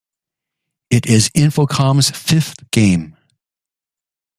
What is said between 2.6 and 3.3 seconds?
game.